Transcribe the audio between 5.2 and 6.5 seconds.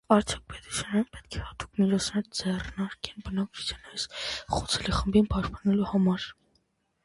պաշտպանելու համար։